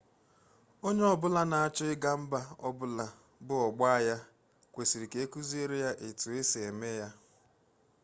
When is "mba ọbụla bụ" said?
2.21-3.53